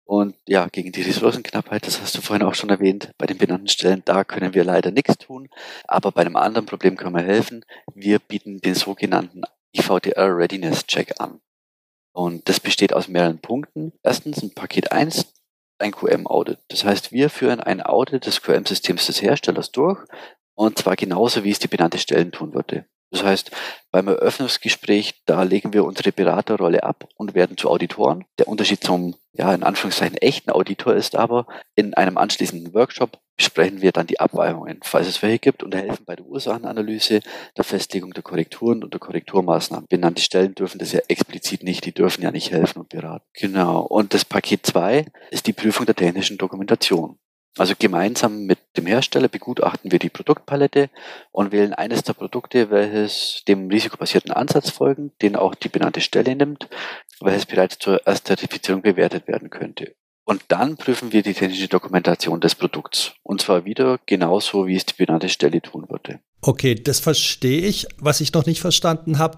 Und 0.07 0.35
ja, 0.47 0.67
gegen 0.67 0.91
die 0.91 1.01
Ressourcenknappheit, 1.01 1.85
das 1.85 2.01
hast 2.01 2.15
du 2.15 2.21
vorhin 2.21 2.45
auch 2.45 2.55
schon 2.55 2.69
erwähnt, 2.69 3.11
bei 3.17 3.25
den 3.25 3.37
benannten 3.37 3.67
Stellen, 3.67 4.03
da 4.05 4.23
können 4.23 4.53
wir 4.53 4.63
leider 4.63 4.91
nichts 4.91 5.17
tun. 5.17 5.49
Aber 5.87 6.11
bei 6.11 6.21
einem 6.21 6.35
anderen 6.35 6.65
Problem 6.65 6.95
können 6.95 7.15
wir 7.15 7.23
helfen. 7.23 7.63
Wir 7.93 8.19
bieten 8.19 8.59
den 8.59 8.75
sogenannten 8.75 9.43
IVDR 9.75 10.35
Readiness 10.35 10.85
Check 10.87 11.19
an. 11.19 11.41
Und 12.11 12.47
das 12.49 12.59
besteht 12.59 12.93
aus 12.93 13.07
mehreren 13.07 13.39
Punkten. 13.39 13.93
Erstens 14.01 14.41
ein 14.41 14.53
Paket 14.53 14.91
1, 14.91 15.33
ein 15.79 15.91
QM-Audit. 15.91 16.59
Das 16.69 16.85
heißt, 16.85 17.11
wir 17.11 17.29
führen 17.29 17.59
ein 17.59 17.81
Audit 17.81 18.25
des 18.25 18.41
QM-Systems 18.41 19.07
des 19.07 19.21
Herstellers 19.21 19.71
durch 19.71 20.05
und 20.55 20.77
zwar 20.77 20.95
genauso, 20.95 21.43
wie 21.43 21.51
es 21.51 21.59
die 21.59 21.67
benannte 21.67 21.97
Stellen 21.99 22.31
tun 22.31 22.53
würde. 22.53 22.85
Das 23.11 23.23
heißt, 23.23 23.51
beim 23.91 24.07
Eröffnungsgespräch, 24.07 25.21
da 25.25 25.43
legen 25.43 25.73
wir 25.73 25.85
unsere 25.85 26.11
Beraterrolle 26.11 26.83
ab 26.83 27.07
und 27.15 27.33
werden 27.33 27.57
zu 27.57 27.69
Auditoren. 27.69 28.25
Der 28.39 28.47
Unterschied 28.47 28.83
zum, 28.83 29.15
ja, 29.33 29.53
in 29.53 29.63
Anführungszeichen 29.63 30.17
echten 30.17 30.51
Auditor 30.51 30.95
ist 30.95 31.15
aber, 31.15 31.47
in 31.75 31.93
einem 31.93 32.17
anschließenden 32.17 32.73
Workshop 32.73 33.19
besprechen 33.37 33.81
wir 33.81 33.91
dann 33.91 34.07
die 34.07 34.19
Abweichungen, 34.19 34.79
falls 34.83 35.07
es 35.07 35.21
welche 35.21 35.39
gibt, 35.39 35.63
und 35.63 35.75
helfen 35.75 36.05
bei 36.05 36.15
der 36.15 36.25
Ursachenanalyse, 36.25 37.21
der 37.55 37.63
Festlegung 37.63 38.13
der 38.13 38.23
Korrekturen 38.23 38.83
und 38.83 38.93
der 38.93 38.99
Korrekturmaßnahmen. 38.99 39.87
Benannte 39.87 40.21
Stellen 40.21 40.55
dürfen 40.55 40.79
das 40.79 40.91
ja 40.91 41.01
explizit 41.07 41.63
nicht, 41.63 41.85
die 41.85 41.93
dürfen 41.93 42.21
ja 42.21 42.31
nicht 42.31 42.51
helfen 42.51 42.79
und 42.79 42.89
beraten. 42.89 43.25
Genau. 43.33 43.81
Und 43.81 44.13
das 44.13 44.25
Paket 44.25 44.65
2 44.65 45.05
ist 45.31 45.47
die 45.47 45.53
Prüfung 45.53 45.85
der 45.85 45.95
technischen 45.95 46.37
Dokumentation. 46.37 47.17
Also 47.57 47.73
gemeinsam 47.79 48.45
mit 48.45 48.59
dem 48.75 48.85
Hersteller 48.85 49.29
begutachten 49.29 49.91
wir 49.91 49.99
die 49.99 50.09
Produktpalette 50.09 50.89
und 51.31 51.53
wählen 51.53 51.73
eines 51.73 52.03
der 52.03 52.11
Produkte, 52.11 52.69
welches 52.69 53.43
dem 53.47 53.69
risikobasierten 53.69 54.31
Ansatz 54.31 54.69
folgen, 54.69 55.13
den 55.21 55.37
auch 55.37 55.55
die 55.55 55.69
benannte 55.69 56.01
Stelle 56.01 56.35
nimmt, 56.35 56.67
welches 57.21 57.45
bereits 57.45 57.79
zur 57.79 58.05
Erstzertifizierung 58.05 58.81
bewertet 58.81 59.29
werden 59.29 59.49
könnte. 59.49 59.95
Und 60.25 60.41
dann 60.47 60.75
prüfen 60.75 61.13
wir 61.13 61.21
die 61.21 61.35
technische 61.35 61.67
Dokumentation 61.67 62.41
des 62.41 62.55
Produkts. 62.55 63.13
Und 63.21 63.41
zwar 63.41 63.63
wieder 63.63 63.99
genauso, 64.07 64.65
wie 64.65 64.75
es 64.75 64.85
die 64.85 64.95
benannte 64.95 65.29
Stelle 65.29 65.61
tun 65.61 65.85
würde. 65.87 66.19
Okay, 66.41 66.75
das 66.75 66.99
verstehe 66.99 67.61
ich. 67.61 67.87
Was 67.97 68.21
ich 68.21 68.33
noch 68.33 68.47
nicht 68.47 68.59
verstanden 68.59 69.19
habe, 69.19 69.37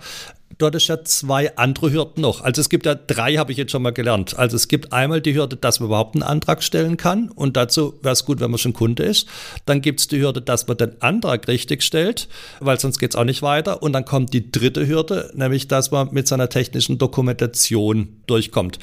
dort 0.57 0.75
ist 0.75 0.87
ja 0.87 1.03
zwei 1.03 1.55
andere 1.57 1.91
Hürden 1.91 2.21
noch. 2.21 2.41
Also 2.41 2.61
es 2.61 2.69
gibt 2.69 2.85
ja 2.85 2.95
drei, 2.95 3.35
habe 3.35 3.51
ich 3.51 3.57
jetzt 3.57 3.71
schon 3.71 3.81
mal 3.81 3.91
gelernt. 3.91 4.37
Also 4.37 4.55
es 4.55 4.69
gibt 4.69 4.93
einmal 4.93 5.21
die 5.21 5.35
Hürde, 5.35 5.57
dass 5.57 5.81
man 5.81 5.89
überhaupt 5.89 6.15
einen 6.15 6.23
Antrag 6.23 6.63
stellen 6.63 6.95
kann. 6.95 7.29
Und 7.29 7.57
dazu 7.57 7.99
wäre 8.01 8.13
es 8.13 8.23
gut, 8.23 8.39
wenn 8.39 8.51
man 8.51 8.57
schon 8.57 8.73
Kunde 8.73 9.03
ist. 9.03 9.27
Dann 9.65 9.81
gibt 9.81 9.99
es 9.99 10.07
die 10.07 10.21
Hürde, 10.21 10.41
dass 10.41 10.67
man 10.67 10.77
den 10.77 11.01
Antrag 11.01 11.49
richtig 11.49 11.83
stellt, 11.83 12.29
weil 12.61 12.79
sonst 12.79 12.97
geht 12.97 13.11
es 13.11 13.15
auch 13.17 13.25
nicht 13.25 13.41
weiter. 13.41 13.83
Und 13.83 13.91
dann 13.91 14.05
kommt 14.05 14.33
die 14.33 14.51
dritte 14.51 14.87
Hürde, 14.87 15.31
nämlich 15.33 15.67
dass 15.67 15.91
man 15.91 16.13
mit 16.13 16.29
seiner 16.29 16.47
technischen 16.47 16.97
Dokumentation 16.97 18.21
durchkommt. 18.25 18.79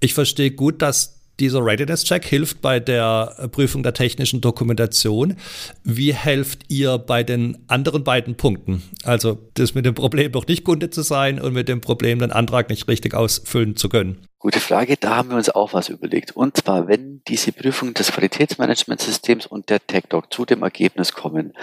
Ich 0.00 0.12
verstehe 0.12 0.50
gut, 0.50 0.82
dass 0.82 1.15
dieser 1.40 1.64
Readiness-Check 1.64 2.24
hilft 2.24 2.62
bei 2.62 2.80
der 2.80 3.48
Prüfung 3.52 3.82
der 3.82 3.94
technischen 3.94 4.40
Dokumentation. 4.40 5.36
Wie 5.84 6.14
helft 6.14 6.64
ihr 6.68 6.98
bei 6.98 7.22
den 7.22 7.58
anderen 7.68 8.04
beiden 8.04 8.36
Punkten? 8.36 8.82
Also 9.04 9.38
das 9.54 9.74
mit 9.74 9.84
dem 9.84 9.94
Problem 9.94 10.32
noch 10.32 10.46
nicht 10.46 10.64
Kunde 10.64 10.90
zu 10.90 11.02
sein 11.02 11.40
und 11.40 11.52
mit 11.52 11.68
dem 11.68 11.80
Problem, 11.80 12.18
den 12.18 12.32
Antrag 12.32 12.70
nicht 12.70 12.88
richtig 12.88 13.14
ausfüllen 13.14 13.76
zu 13.76 13.88
können. 13.88 14.18
Gute 14.38 14.60
Frage, 14.60 14.98
da 14.98 15.16
haben 15.16 15.30
wir 15.30 15.36
uns 15.36 15.48
auch 15.48 15.72
was 15.72 15.88
überlegt. 15.88 16.36
Und 16.36 16.58
zwar, 16.58 16.88
wenn 16.88 17.22
diese 17.26 17.52
Prüfung 17.52 17.94
des 17.94 18.12
Qualitätsmanagementsystems 18.12 19.46
und 19.46 19.70
der 19.70 19.84
TechDoc 19.86 20.30
zu 20.32 20.44
dem 20.44 20.62
Ergebnis 20.62 21.12
kommen, 21.12 21.54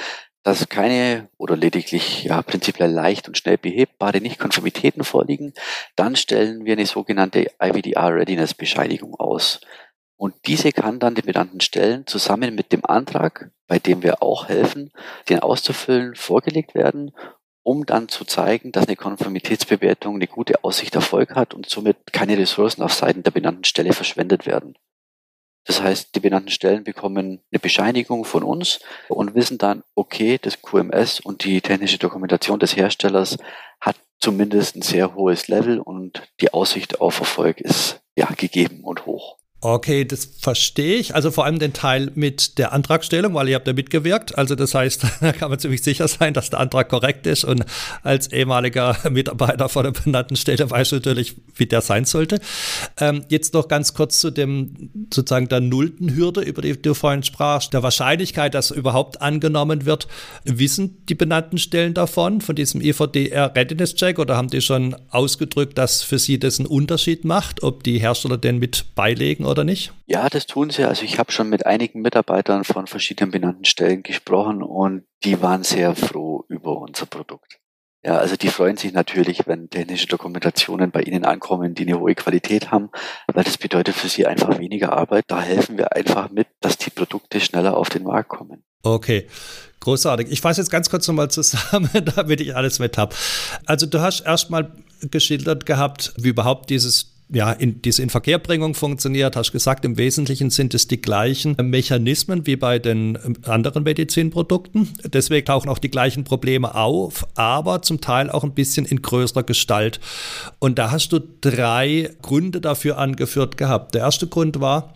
dass 0.41 0.67
keine 0.69 1.29
oder 1.37 1.55
lediglich 1.55 2.23
ja 2.23 2.41
prinzipiell 2.41 2.91
leicht 2.91 3.27
und 3.27 3.37
schnell 3.37 3.57
behebbare 3.57 4.19
Nichtkonformitäten 4.19 5.03
vorliegen, 5.03 5.53
dann 5.95 6.15
stellen 6.15 6.65
wir 6.65 6.73
eine 6.73 6.87
sogenannte 6.87 7.51
IVDR 7.61 8.15
Readiness 8.15 8.55
Bescheinigung 8.55 9.15
aus. 9.15 9.61
Und 10.17 10.33
diese 10.47 10.71
kann 10.71 10.99
dann 10.99 11.15
den 11.15 11.25
benannten 11.25 11.61
Stellen 11.61 12.07
zusammen 12.07 12.55
mit 12.55 12.71
dem 12.71 12.85
Antrag, 12.85 13.51
bei 13.67 13.77
dem 13.77 14.03
wir 14.03 14.23
auch 14.23 14.49
helfen, 14.49 14.91
den 15.29 15.39
auszufüllen, 15.39 16.15
vorgelegt 16.15 16.75
werden, 16.75 17.11
um 17.63 17.85
dann 17.85 18.09
zu 18.09 18.25
zeigen, 18.25 18.71
dass 18.71 18.87
eine 18.87 18.95
Konformitätsbewertung 18.95 20.15
eine 20.15 20.27
gute 20.27 20.63
Aussicht 20.63 20.95
Erfolg 20.95 21.35
hat 21.35 21.53
und 21.53 21.69
somit 21.69 22.13
keine 22.13 22.37
Ressourcen 22.37 22.83
auf 22.83 22.93
Seiten 22.93 23.23
der 23.23 23.31
benannten 23.31 23.63
Stelle 23.63 23.93
verschwendet 23.93 24.45
werden. 24.45 24.75
Das 25.65 25.81
heißt, 25.81 26.13
die 26.13 26.19
benannten 26.19 26.49
Stellen 26.49 26.83
bekommen 26.83 27.41
eine 27.51 27.59
Bescheinigung 27.59 28.25
von 28.25 28.43
uns 28.43 28.81
und 29.07 29.33
wissen 29.33 29.57
dann, 29.57 29.83
okay, 29.95 30.37
das 30.41 30.61
QMS 30.61 31.21
und 31.21 31.45
die 31.45 31.61
technische 31.61 31.97
Dokumentation 31.97 32.59
des 32.59 32.75
Herstellers 32.75 33.37
hat 33.79 33.95
zumindest 34.19 34.75
ein 34.75 34.81
sehr 34.81 35.15
hohes 35.15 35.47
Level 35.47 35.79
und 35.79 36.23
die 36.41 36.53
Aussicht 36.53 36.99
auf 36.99 37.19
Erfolg 37.19 37.61
ist 37.61 38.01
ja 38.17 38.27
gegeben 38.35 38.83
und 38.83 39.05
hoch. 39.05 39.37
Okay, 39.65 40.03
das 40.03 40.25
verstehe 40.25 40.97
ich. 40.97 41.15
Also 41.15 41.31
vor 41.31 41.45
allem 41.45 41.57
den 41.57 41.71
Teil 41.71 42.11
mit 42.15 42.57
der 42.57 42.73
Antragstellung, 42.73 43.33
weil 43.33 43.47
ihr 43.47 43.55
habt 43.55 43.65
ja 43.65 43.71
mitgewirkt. 43.71 44.37
Also 44.37 44.55
das 44.55 44.75
heißt, 44.75 45.05
da 45.21 45.31
kann 45.31 45.49
man 45.49 45.57
ziemlich 45.57 45.81
sicher 45.81 46.05
sein, 46.09 46.33
dass 46.33 46.49
der 46.49 46.59
Antrag 46.59 46.89
korrekt 46.89 47.25
ist. 47.27 47.45
Und 47.45 47.63
als 48.03 48.27
ehemaliger 48.33 48.97
Mitarbeiter 49.09 49.69
von 49.69 49.85
der 49.85 49.91
benannten 49.91 50.35
Stelle 50.35 50.69
weiß 50.69 50.91
natürlich, 50.91 51.35
wie 51.55 51.65
der 51.65 51.79
sein 51.79 52.03
sollte. 52.03 52.41
Ähm, 52.99 53.23
jetzt 53.29 53.53
noch 53.53 53.69
ganz 53.69 53.93
kurz 53.93 54.19
zu 54.19 54.31
dem 54.31 54.89
sozusagen 55.13 55.47
der 55.47 55.61
nullten 55.61 56.13
Hürde, 56.13 56.41
über 56.41 56.61
die 56.61 56.81
du 56.81 56.93
vorhin 56.93 57.23
sprachst, 57.23 57.71
der 57.73 57.83
Wahrscheinlichkeit, 57.83 58.55
dass 58.55 58.69
überhaupt 58.69 59.21
angenommen 59.21 59.85
wird. 59.85 60.09
Wissen 60.43 60.97
die 61.07 61.15
benannten 61.15 61.57
Stellen 61.57 61.93
davon, 61.93 62.41
von 62.41 62.57
diesem 62.57 62.81
EVDR 62.81 63.55
Readiness 63.55 63.95
Check, 63.95 64.19
oder 64.19 64.35
haben 64.35 64.49
die 64.49 64.59
schon 64.59 64.93
ausgedrückt, 65.09 65.77
dass 65.77 66.03
für 66.03 66.19
sie 66.19 66.37
das 66.37 66.59
einen 66.59 66.67
Unterschied 66.67 67.23
macht, 67.23 67.63
ob 67.63 67.85
die 67.85 67.99
Hersteller 67.99 68.37
den 68.37 68.59
mit 68.59 68.87
beilegen 68.93 69.45
oder 69.53 69.63
nicht? 69.63 69.93
Ja, 70.05 70.29
das 70.29 70.45
tun 70.45 70.69
sie. 70.69 70.83
Also 70.83 71.03
ich 71.03 71.17
habe 71.17 71.31
schon 71.31 71.49
mit 71.49 71.65
einigen 71.65 72.01
Mitarbeitern 72.01 72.63
von 72.63 72.87
verschiedenen 72.87 73.31
benannten 73.31 73.65
Stellen 73.65 74.03
gesprochen 74.03 74.61
und 74.61 75.05
die 75.23 75.41
waren 75.41 75.63
sehr 75.63 75.95
froh 75.95 76.43
über 76.49 76.77
unser 76.77 77.05
Produkt. 77.05 77.59
Ja, 78.05 78.17
also 78.17 78.35
die 78.35 78.49
freuen 78.49 78.75
sich 78.75 78.91
natürlich, 78.91 79.47
wenn 79.47 79.69
technische 79.69 80.07
Dokumentationen 80.07 80.91
bei 80.91 81.03
ihnen 81.03 81.23
ankommen, 81.23 81.73
die 81.73 81.83
eine 81.83 81.97
hohe 81.97 82.15
Qualität 82.15 82.69
haben, 82.69 82.89
weil 83.33 83.45
das 83.45 83.57
bedeutet 83.57 83.95
für 83.95 84.09
sie 84.09 84.27
einfach 84.27 84.59
weniger 84.59 84.91
Arbeit. 84.91 85.23
Da 85.29 85.41
helfen 85.41 85.77
wir 85.77 85.95
einfach 85.95 86.29
mit, 86.29 86.47
dass 86.59 86.77
die 86.77 86.89
Produkte 86.89 87.39
schneller 87.39 87.77
auf 87.77 87.89
den 87.89 88.03
Markt 88.03 88.27
kommen. 88.27 88.65
Okay. 88.81 89.27
Großartig. 89.79 90.31
Ich 90.31 90.39
fasse 90.39 90.61
jetzt 90.61 90.69
ganz 90.69 90.89
kurz 90.89 91.07
nochmal 91.07 91.29
zusammen, 91.29 91.89
damit 92.15 92.41
ich 92.41 92.55
alles 92.55 92.79
mit 92.79 92.97
habe. 92.97 93.15
Also 93.65 93.85
du 93.85 93.99
hast 93.99 94.21
erstmal 94.21 94.71
geschildert 95.11 95.65
gehabt, 95.65 96.13
wie 96.17 96.29
überhaupt 96.29 96.69
dieses 96.69 97.12
ja, 97.29 97.51
in, 97.51 97.81
diese 97.81 98.03
Inverkehrbringung 98.03 98.75
funktioniert, 98.75 99.35
hast 99.35 99.51
gesagt, 99.51 99.85
im 99.85 99.97
Wesentlichen 99.97 100.49
sind 100.49 100.73
es 100.73 100.87
die 100.87 101.01
gleichen 101.01 101.55
Mechanismen 101.61 102.45
wie 102.45 102.55
bei 102.55 102.79
den 102.79 103.17
ähm, 103.23 103.35
anderen 103.43 103.83
Medizinprodukten. 103.83 104.89
Deswegen 105.05 105.45
tauchen 105.45 105.69
auch 105.69 105.79
die 105.79 105.89
gleichen 105.89 106.23
Probleme 106.25 106.75
auf, 106.75 107.25
aber 107.35 107.81
zum 107.81 108.01
Teil 108.01 108.29
auch 108.29 108.43
ein 108.43 108.53
bisschen 108.53 108.85
in 108.85 109.01
größerer 109.01 109.43
Gestalt. 109.43 109.99
Und 110.59 110.77
da 110.77 110.91
hast 110.91 111.09
du 111.09 111.19
drei 111.41 112.11
Gründe 112.21 112.61
dafür 112.61 112.97
angeführt 112.97 113.57
gehabt. 113.57 113.95
Der 113.95 114.01
erste 114.01 114.27
Grund 114.27 114.59
war, 114.59 114.93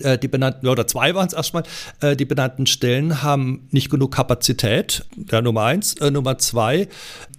äh, 0.00 0.18
die 0.18 0.28
benannten, 0.28 0.66
oder 0.66 0.86
zwei 0.86 1.14
waren 1.14 1.28
es 1.28 1.32
erstmal, 1.32 1.62
äh, 2.00 2.16
die 2.16 2.24
benannten 2.24 2.66
Stellen 2.66 3.22
haben 3.22 3.68
nicht 3.70 3.88
genug 3.88 4.12
Kapazität, 4.12 5.04
ja, 5.30 5.40
Nummer 5.40 5.62
eins. 5.64 5.94
Äh, 5.94 6.10
Nummer 6.10 6.38
zwei, 6.38 6.88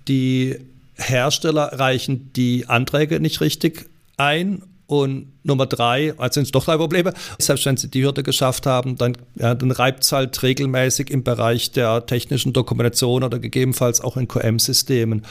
die 0.07 0.57
Hersteller 0.95 1.79
reichen 1.79 2.31
die 2.33 2.67
Anträge 2.67 3.19
nicht 3.19 3.41
richtig 3.41 3.89
ein 4.17 4.63
und 4.87 5.32
Nummer 5.43 5.65
drei, 5.65 6.13
also 6.17 6.35
sind 6.35 6.43
es 6.43 6.51
doch 6.51 6.65
drei 6.65 6.77
Probleme. 6.77 7.13
Selbst 7.37 7.65
wenn 7.65 7.77
sie 7.77 7.89
die 7.89 8.03
Hürde 8.03 8.23
geschafft 8.23 8.65
haben, 8.65 8.97
dann, 8.97 9.17
ja, 9.35 9.53
dann 9.55 9.71
reibt 9.71 10.03
es 10.03 10.11
halt 10.11 10.41
regelmäßig 10.41 11.09
im 11.09 11.23
Bereich 11.23 11.71
der 11.71 12.05
technischen 12.05 12.53
Dokumentation 12.53 13.23
oder 13.23 13.39
gegebenenfalls 13.39 14.01
auch 14.01 14.17
in 14.17 14.27
QM-Systemen. 14.27 15.23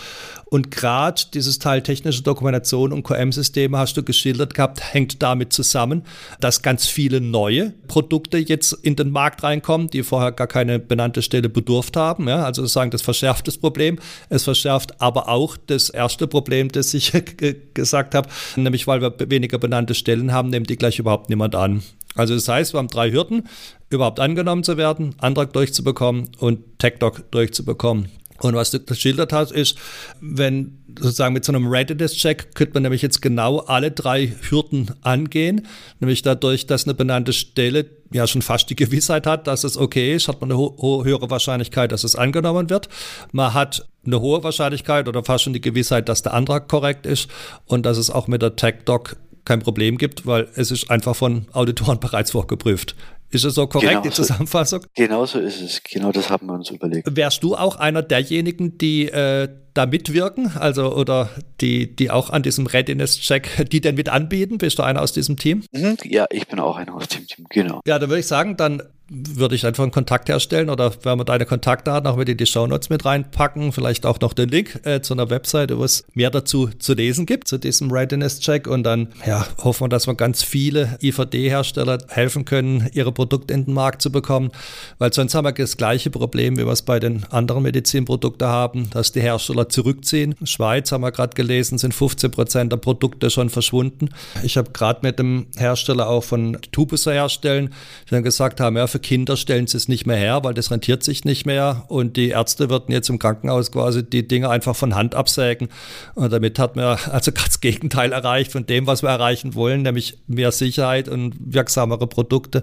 Und 0.53 0.71
gerade 0.71 1.23
dieses 1.33 1.59
Teil 1.59 1.81
technische 1.81 2.23
Dokumentation 2.23 2.93
und 2.93 3.05
QM-Systeme 3.05 3.79
hast 3.79 3.97
du 3.97 4.03
geschildert 4.03 4.53
gehabt, 4.53 4.83
hängt 4.93 5.23
damit 5.23 5.55
zusammen, 5.55 6.03
dass 6.41 6.61
ganz 6.61 6.87
viele 6.87 7.23
neue 7.23 7.73
Produkte 7.89 8.37
jetzt 8.37 8.75
in 8.83 8.95
den 8.95 9.11
Markt 9.11 9.43
reinkommen, 9.43 9.89
die 9.89 10.03
vorher 10.03 10.31
gar 10.31 10.47
keine 10.47 10.79
benannte 10.79 11.23
Stelle 11.23 11.49
bedurft 11.49 11.97
haben. 11.97 12.29
Ja, 12.29 12.45
also 12.45 12.67
sagen, 12.67 12.91
das 12.91 13.01
verschärft 13.01 13.49
das 13.49 13.57
Problem. 13.57 13.99
Es 14.29 14.45
verschärft 14.45 15.01
aber 15.01 15.31
auch 15.31 15.57
das 15.67 15.89
erste 15.89 16.27
Problem, 16.27 16.71
das 16.71 16.93
ich 16.93 17.13
gesagt 17.75 18.15
habe, 18.15 18.29
nämlich 18.57 18.87
weil 18.87 19.01
wir 19.01 19.15
weniger 19.31 19.57
benannte 19.57 19.95
Stellen 20.03 20.33
haben, 20.33 20.51
nimmt 20.51 20.69
die 20.69 20.77
gleich 20.77 20.99
überhaupt 20.99 21.31
niemand 21.31 21.55
an. 21.55 21.83
Also 22.15 22.35
das 22.35 22.49
heißt, 22.49 22.75
wir 22.75 22.79
haben 22.79 22.89
drei 22.89 23.11
Hürden, 23.11 23.49
überhaupt 23.89 24.21
angenommen 24.21 24.65
zu 24.65 24.77
werden, 24.77 25.15
Antrag 25.19 25.53
durchzubekommen 25.53 26.29
und 26.39 26.79
TechDoc 26.79 27.31
durchzubekommen. 27.31 28.09
Und 28.43 28.57
was 28.57 28.73
du 28.73 28.81
geschildert 28.81 29.33
hast, 29.33 29.53
ist, 29.53 29.79
wenn 30.21 30.79
sozusagen 30.99 31.33
mit 31.33 31.45
so 31.45 31.53
einem 31.53 31.69
Readiness-Check 31.69 32.57
könnte 32.57 32.75
man 32.75 32.83
nämlich 32.83 33.01
jetzt 33.01 33.23
genau 33.23 33.61
alle 33.61 33.93
drei 33.93 34.33
Hürden 34.49 34.91
angehen, 35.03 35.67
nämlich 36.01 36.23
dadurch, 36.23 36.67
dass 36.67 36.85
eine 36.85 36.95
benannte 36.95 37.33
Stelle 37.33 37.87
ja 38.13 38.27
schon 38.27 38.43
fast 38.43 38.69
die 38.69 38.77
Gewissheit 38.77 39.27
hat, 39.29 39.47
dass 39.47 39.63
es 39.63 39.77
okay 39.77 40.15
ist, 40.15 40.27
hat 40.27 40.41
man 40.41 40.51
eine 40.51 40.59
ho 40.59 41.05
höhere 41.05 41.31
Wahrscheinlichkeit, 41.31 41.93
dass 41.93 42.03
es 42.03 42.17
angenommen 42.17 42.69
wird. 42.69 42.89
Man 43.31 43.55
hat 43.55 43.87
eine 44.05 44.21
hohe 44.21 44.43
Wahrscheinlichkeit 44.43 45.07
oder 45.07 45.23
fast 45.25 45.45
schon 45.45 45.53
die 45.53 45.61
Gewissheit, 45.61 46.09
dass 46.09 46.23
der 46.23 46.35
Antrag 46.35 46.69
korrekt 46.69 47.07
ist 47.07 47.29
und 47.67 47.87
dass 47.87 47.97
es 47.97 48.11
auch 48.11 48.27
mit 48.27 48.43
der 48.43 48.57
TechDoc 48.57 49.17
kein 49.45 49.61
Problem 49.61 49.99
gibt, 49.99 50.27
weil 50.27 50.49
es 50.55 50.71
ist 50.71 50.91
einfach 50.91 51.17
von 51.17 51.47
Auditoren 51.53 52.01
bereits 52.01 52.31
vorgeprüft. 52.33 52.95
Ist 53.33 53.45
es 53.45 53.55
so 53.55 53.67
korrekt, 53.67 53.91
genau 53.91 54.03
die 54.03 54.11
Zusammenfassung? 54.11 54.83
So, 54.83 54.89
genau 54.95 55.25
so 55.25 55.39
ist 55.39 55.63
es. 55.63 55.83
Genau 55.83 56.13
das 56.13 56.29
haben 56.29 56.47
wir 56.49 56.53
uns 56.53 56.69
überlegt. 56.69 57.09
Wärst 57.17 57.43
du 57.43 57.57
auch 57.57 57.77
einer 57.77 58.03
derjenigen, 58.03 58.77
die 58.77 59.09
äh, 59.09 59.49
da 59.73 59.87
mitwirken? 59.87 60.53
Also, 60.59 60.95
oder 60.95 61.31
die, 61.63 61.97
die 61.97 62.11
auch 62.11 62.29
an 62.29 62.43
diesem 62.43 62.67
Readiness-Check, 62.67 63.71
die 63.71 63.81
denn 63.81 63.95
mit 63.95 64.11
anbieten? 64.11 64.59
Bist 64.59 64.79
du 64.79 64.83
einer 64.83 65.01
aus 65.01 65.13
diesem 65.15 65.39
Team? 65.39 65.65
Mhm, 65.73 65.97
ja, 66.05 66.27
ich 66.29 66.47
bin 66.47 66.61
auch 66.61 66.77
einer 66.77 66.95
aus 66.95 67.09
dem 67.09 67.27
Team, 67.27 67.47
genau. 67.49 67.81
Ja, 67.87 67.99
dann 67.99 68.11
würde 68.11 68.21
ich 68.21 68.27
sagen, 68.27 68.59
dann 68.59 68.83
würde 69.13 69.55
ich 69.55 69.67
einfach 69.67 69.83
einen 69.83 69.93
Kontakt 69.93 70.29
herstellen 70.29 70.71
oder 70.71 70.93
wenn 71.03 71.19
wir 71.19 71.25
deine 71.25 71.45
Kontaktdaten 71.45 72.07
auch 72.09 72.17
mit 72.17 72.29
in 72.29 72.37
die 72.37 72.47
Shownotes 72.47 72.89
mit 72.89 73.05
reinpacken, 73.05 73.73
vielleicht 73.73 74.07
auch 74.07 74.19
noch 74.21 74.33
den 74.33 74.49
Link 74.49 74.81
äh, 74.85 75.03
zu 75.03 75.13
einer 75.15 75.29
Webseite, 75.29 75.79
wo 75.79 75.85
es 75.85 76.05
mehr 76.15 76.31
dazu 76.31 76.71
zu 76.79 76.95
lesen 76.95 77.27
gibt, 77.27 77.49
zu 77.49 77.59
diesem 77.59 77.91
Readiness-Check 77.91 78.67
und 78.67 78.85
dann 78.85 79.09
ja, 79.27 79.47
hoffen 79.63 79.85
wir, 79.85 79.89
dass 79.89 80.07
wir 80.07 80.15
ganz 80.15 80.43
viele 80.43 80.99
IVD-Hersteller 81.03 81.99
helfen 82.09 82.45
können, 82.45 82.89
ihre 82.95 83.13
Produkte 83.13 83.53
in 83.53 83.67
den 83.67 83.75
Markt 83.75 84.01
zu 84.01 84.11
bekommen, 84.11 84.51
weil 84.99 85.13
sonst 85.13 85.35
haben 85.35 85.45
wir 85.45 85.53
das 85.53 85.77
gleiche 85.77 86.11
Problem, 86.11 86.57
wie 86.57 86.65
wir 86.65 86.73
es 86.73 86.83
bei 86.83 86.99
den 86.99 87.25
anderen 87.31 87.65
Medizinprodukten 87.65 88.49
haben, 88.49 88.89
dass 88.91 89.13
die 89.13 89.21
Hersteller 89.21 89.69
zurückziehen. 89.69 90.35
In 90.41 90.47
Schweiz 90.47 90.91
haben 90.91 91.03
wir 91.03 91.13
gerade 91.13 91.35
gelesen, 91.35 91.77
sind 91.77 91.93
15 91.93 92.31
Prozent 92.31 92.73
der 92.73 92.79
Produkte 92.79 93.29
schon 93.29 93.51
verschwunden. 93.51 94.09
Ich 94.43 94.57
habe 94.57 94.71
gerade 94.71 95.01
mit 95.03 95.19
dem 95.19 95.49
Hersteller 95.57 96.09
auch 96.09 96.25
von 96.25 96.57
Tubuser 96.73 97.13
herstellen, 97.13 97.75
die 98.07 98.11
dann 98.11 98.23
gesagt 98.23 98.61
haben, 98.61 98.77
ja, 98.77 98.87
für 98.87 99.02
Kinder 99.03 99.37
stellen 99.37 99.67
sie 99.67 99.77
es 99.77 99.89
nicht 99.89 100.07
mehr 100.07 100.17
her, 100.17 100.45
weil 100.45 100.55
das 100.55 100.71
rentiert 100.71 101.03
sich 101.03 101.25
nicht 101.25 101.45
mehr. 101.45 101.85
Und 101.89 102.17
die 102.17 102.31
Ärzte 102.31 102.71
würden 102.71 102.93
jetzt 102.93 103.11
im 103.11 103.19
Krankenhaus 103.19 103.71
quasi 103.73 104.03
die 104.03 104.27
Dinge 104.27 104.49
einfach 104.49 104.75
von 104.75 104.95
Hand 104.95 105.15
absägen. 105.15 105.69
Und 106.15 106.33
damit 106.33 106.59
hat 106.59 106.77
man 106.77 106.99
also 107.11 107.31
das 107.31 107.61
Gegenteil 107.61 108.13
erreicht 108.13 108.53
von 108.53 108.67
dem, 108.67 108.87
was 108.87 109.03
wir 109.03 109.11
erreichen 109.11 109.55
wollen, 109.55 109.83
nämlich 109.83 110.19
mehr 110.27 110.53
Sicherheit 110.53 111.09
und 111.09 111.35
wirksamere 111.39 112.07
Produkte. 112.07 112.63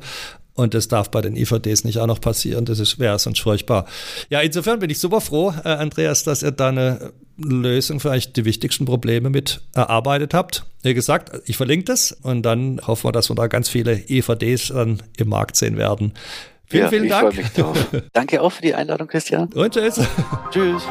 Und 0.60 0.74
das 0.74 0.89
darf 0.89 1.10
bei 1.10 1.22
den 1.22 1.38
IVDs 1.38 1.86
nicht 1.86 2.00
auch 2.00 2.08
noch 2.08 2.20
passieren. 2.20 2.66
Das 2.66 3.00
wäre 3.00 3.18
sonst 3.18 3.39
furchtbar. 3.39 3.86
Ja, 4.30 4.42
insofern 4.42 4.80
bin 4.80 4.89
ich 4.89 5.00
super 5.00 5.22
froh, 5.22 5.54
äh, 5.63 5.70
Andreas, 5.70 6.25
dass 6.25 6.44
ihr 6.44 6.51
da 6.51 6.68
eine 6.68 7.13
Lösung 7.38 8.01
für 8.01 8.12
eigentlich 8.12 8.34
die 8.34 8.44
wichtigsten 8.44 8.84
Probleme 8.84 9.30
mit 9.30 9.62
erarbeitet 9.74 10.34
habt. 10.34 10.66
Wie 10.84 10.94
gesagt, 10.94 11.32
ich 11.46 11.56
verlinke 11.56 11.86
das 11.86 12.12
und 12.12 12.42
dann 12.42 12.82
hoffen 12.86 13.06
wir, 13.06 13.13
dass 13.13 13.30
wir 13.30 13.36
da 13.36 13.48
ganz 13.48 13.70
viele 13.70 14.04
IVDs 14.10 14.68
dann 14.68 15.01
im 15.16 15.30
Markt 15.30 15.56
sehen 15.56 15.78
werden. 15.78 16.12
Vielen, 16.66 16.84
ja, 16.84 16.89
vielen 16.89 17.04
ich 17.06 17.10
Dank. 17.10 17.38
Mich 17.38 17.48
drauf. 17.54 17.88
Danke 18.13 18.42
auch 18.42 18.51
für 18.51 18.62
die 18.62 18.75
Einladung, 18.75 19.08
Christian. 19.08 19.54
Und 19.54 19.74
tschüss. 19.74 20.01
Tschüss. 20.51 20.84